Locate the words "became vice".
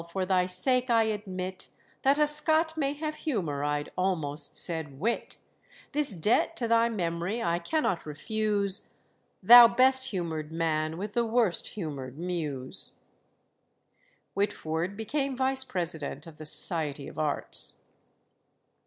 14.97-15.63